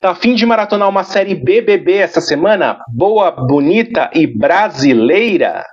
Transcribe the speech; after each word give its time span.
Tá 0.00 0.10
a 0.10 0.14
fim 0.14 0.34
de 0.34 0.46
maratonar 0.46 0.88
uma 0.88 1.04
série 1.04 1.34
BBB 1.34 1.94
essa 1.94 2.20
semana? 2.20 2.78
Boa, 2.88 3.30
bonita 3.30 4.10
e 4.14 4.26
brasileira? 4.26 5.64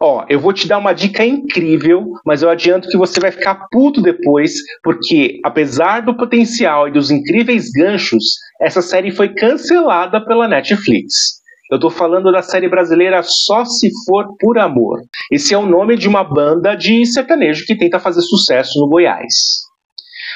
Ó, 0.00 0.24
eu 0.28 0.40
vou 0.40 0.52
te 0.52 0.66
dar 0.66 0.78
uma 0.78 0.92
dica 0.92 1.24
incrível, 1.24 2.12
mas 2.26 2.42
eu 2.42 2.50
adianto 2.50 2.88
que 2.88 2.96
você 2.96 3.20
vai 3.20 3.30
ficar 3.30 3.66
puto 3.70 4.02
depois, 4.02 4.52
porque 4.82 5.38
apesar 5.44 6.00
do 6.00 6.16
potencial 6.16 6.88
e 6.88 6.92
dos 6.92 7.10
incríveis 7.10 7.70
ganchos, 7.70 8.24
essa 8.60 8.82
série 8.82 9.10
foi 9.10 9.34
cancelada 9.34 10.24
pela 10.24 10.48
Netflix. 10.48 11.42
Eu 11.70 11.80
tô 11.80 11.90
falando 11.90 12.30
da 12.30 12.42
série 12.42 12.68
brasileira 12.68 13.22
Só 13.22 13.64
Se 13.64 13.90
For 14.04 14.36
Por 14.38 14.58
Amor. 14.58 15.00
Esse 15.32 15.54
é 15.54 15.58
o 15.58 15.66
nome 15.66 15.96
de 15.96 16.06
uma 16.06 16.22
banda 16.22 16.74
de 16.74 17.04
sertanejo 17.06 17.64
que 17.66 17.76
tenta 17.76 17.98
fazer 17.98 18.20
sucesso 18.20 18.78
no 18.80 18.88
Goiás. 18.88 19.63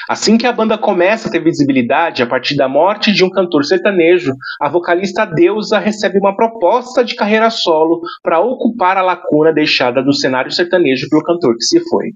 Assim 0.09 0.39
que 0.39 0.47
a 0.47 0.51
banda 0.51 0.75
começa 0.75 1.27
a 1.27 1.31
ter 1.31 1.39
visibilidade 1.39 2.23
a 2.23 2.25
partir 2.25 2.55
da 2.55 2.67
morte 2.67 3.13
de 3.13 3.23
um 3.23 3.29
cantor 3.29 3.63
sertanejo, 3.63 4.33
a 4.59 4.67
vocalista 4.67 5.23
Deusa 5.23 5.77
recebe 5.77 6.17
uma 6.17 6.35
proposta 6.35 7.05
de 7.05 7.13
carreira 7.13 7.51
solo 7.51 8.01
para 8.23 8.39
ocupar 8.39 8.97
a 8.97 9.03
lacuna 9.03 9.53
deixada 9.53 10.01
do 10.01 10.11
cenário 10.11 10.49
sertanejo 10.49 11.07
pelo 11.11 11.21
cantor 11.21 11.55
que 11.55 11.63
se 11.63 11.79
foi. 11.87 12.07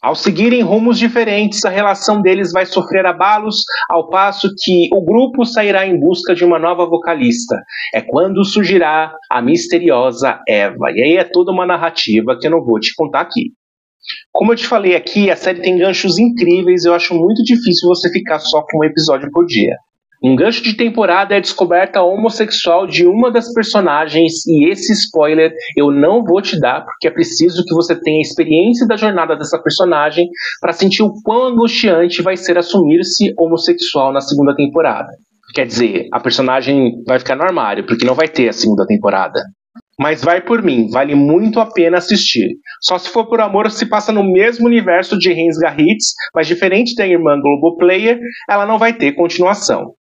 Ao 0.00 0.14
seguirem 0.14 0.62
rumos 0.62 1.00
diferentes, 1.00 1.64
a 1.64 1.68
relação 1.68 2.22
deles 2.22 2.52
vai 2.52 2.64
sofrer 2.64 3.04
abalos, 3.04 3.56
ao 3.90 4.08
passo 4.08 4.48
que 4.62 4.88
o 4.92 5.04
grupo 5.04 5.44
sairá 5.44 5.84
em 5.84 5.98
busca 5.98 6.32
de 6.32 6.44
uma 6.44 6.60
nova 6.60 6.86
vocalista. 6.86 7.60
É 7.92 8.00
quando 8.00 8.44
surgirá 8.44 9.12
a 9.28 9.42
misteriosa 9.42 10.38
Eva. 10.46 10.92
E 10.94 11.02
aí 11.02 11.16
é 11.16 11.24
toda 11.24 11.50
uma 11.50 11.66
narrativa 11.66 12.38
que 12.40 12.46
eu 12.46 12.52
não 12.52 12.64
vou 12.64 12.78
te 12.78 12.94
contar 12.94 13.22
aqui. 13.22 13.57
Como 14.32 14.52
eu 14.52 14.56
te 14.56 14.66
falei 14.66 14.94
aqui, 14.94 15.30
a 15.30 15.36
série 15.36 15.60
tem 15.60 15.78
ganchos 15.78 16.18
incríveis, 16.18 16.84
eu 16.84 16.94
acho 16.94 17.14
muito 17.14 17.42
difícil 17.42 17.88
você 17.88 18.10
ficar 18.10 18.38
só 18.38 18.62
com 18.68 18.78
um 18.78 18.84
episódio 18.84 19.30
por 19.32 19.46
dia. 19.46 19.74
Um 20.22 20.34
gancho 20.34 20.62
de 20.62 20.74
temporada 20.76 21.34
é 21.34 21.36
a 21.36 21.40
descoberta 21.40 22.02
homossexual 22.02 22.88
de 22.88 23.06
uma 23.06 23.30
das 23.30 23.52
personagens, 23.52 24.44
e 24.48 24.68
esse 24.68 24.92
spoiler 24.92 25.52
eu 25.76 25.92
não 25.92 26.24
vou 26.24 26.42
te 26.42 26.58
dar, 26.58 26.84
porque 26.84 27.06
é 27.06 27.10
preciso 27.10 27.64
que 27.64 27.74
você 27.74 27.94
tenha 28.00 28.20
experiência 28.20 28.84
da 28.86 28.96
jornada 28.96 29.36
dessa 29.36 29.62
personagem 29.62 30.28
para 30.60 30.72
sentir 30.72 31.04
o 31.04 31.12
quão 31.22 31.46
angustiante 31.46 32.20
vai 32.20 32.36
ser 32.36 32.58
assumir-se 32.58 33.32
homossexual 33.38 34.12
na 34.12 34.20
segunda 34.20 34.56
temporada. 34.56 35.08
Quer 35.54 35.66
dizer, 35.66 36.08
a 36.12 36.18
personagem 36.18 37.02
vai 37.06 37.20
ficar 37.20 37.36
no 37.36 37.44
armário, 37.44 37.86
porque 37.86 38.04
não 38.04 38.14
vai 38.14 38.28
ter 38.28 38.48
a 38.48 38.52
segunda 38.52 38.84
temporada. 38.86 39.40
Mas 39.98 40.22
vai 40.22 40.40
por 40.40 40.62
mim, 40.62 40.88
vale 40.90 41.14
muito 41.16 41.58
a 41.58 41.66
pena 41.66 41.98
assistir. 41.98 42.56
Só 42.80 42.98
se 42.98 43.08
for 43.08 43.26
por 43.26 43.40
amor, 43.40 43.68
se 43.70 43.84
passa 43.86 44.12
no 44.12 44.22
mesmo 44.22 44.66
universo 44.66 45.18
de 45.18 45.32
Reins 45.32 45.58
Garritz, 45.58 46.14
mas 46.32 46.46
diferente 46.46 46.94
da 46.94 47.06
irmã 47.06 47.40
Globoplayer, 47.40 48.20
ela 48.48 48.64
não 48.64 48.78
vai 48.78 48.92
ter 48.92 49.12
continuação. 49.12 49.94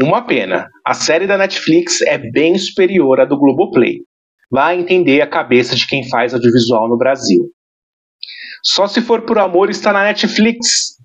Uma 0.00 0.22
pena, 0.22 0.66
a 0.84 0.94
série 0.94 1.26
da 1.26 1.38
Netflix 1.38 2.00
é 2.02 2.18
bem 2.18 2.58
superior 2.58 3.20
à 3.20 3.24
do 3.24 3.38
Globoplay. 3.38 3.98
Vai 4.50 4.80
entender 4.80 5.20
a 5.20 5.28
cabeça 5.28 5.76
de 5.76 5.86
quem 5.86 6.08
faz 6.08 6.34
audiovisual 6.34 6.88
no 6.88 6.98
Brasil. 6.98 7.50
Só 8.64 8.88
se 8.88 9.00
for 9.00 9.22
por 9.22 9.38
amor 9.38 9.70
está 9.70 9.92
na 9.92 10.02
Netflix. 10.02 10.96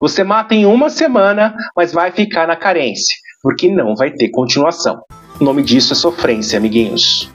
Você 0.00 0.22
mata 0.22 0.54
em 0.54 0.66
uma 0.66 0.88
semana, 0.88 1.54
mas 1.74 1.92
vai 1.92 2.12
ficar 2.12 2.46
na 2.46 2.56
carência, 2.56 3.16
porque 3.42 3.68
não 3.68 3.94
vai 3.96 4.12
ter 4.12 4.28
continuação. 4.28 5.00
O 5.40 5.44
nome 5.44 5.62
disso 5.62 5.92
é 5.92 5.96
sofrência, 5.96 6.58
amiguinhos. 6.58 7.30